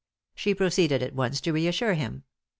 She 0.33 0.55
proceeded 0.55 1.03
at 1.03 1.13
once 1.13 1.39
to 1.41 1.53
reassure 1.53 1.93
him. 1.93 2.23